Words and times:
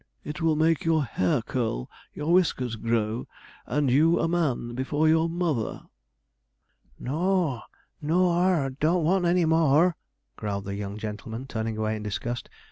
It 0.23 0.41
will 0.41 0.55
make 0.55 0.83
your 0.83 1.03
hair 1.03 1.43
curl, 1.43 1.87
your 2.11 2.33
whiskers 2.33 2.75
grow, 2.75 3.27
and 3.67 3.91
you 3.91 4.19
a 4.19 4.27
man 4.27 4.73
before 4.73 5.07
your 5.07 5.29
mother.' 5.29 5.83
'N 6.99 7.07
o 7.07 7.43
a, 7.51 7.63
n 8.01 8.09
o 8.09 8.29
ar, 8.31 8.71
don't 8.71 9.03
want 9.03 9.25
any 9.25 9.45
more,' 9.45 9.95
growled 10.37 10.65
the 10.65 10.73
young 10.73 10.97
gentleman, 10.97 11.45
turning 11.45 11.77
away 11.77 11.95
in 11.95 12.01
disgust. 12.01 12.49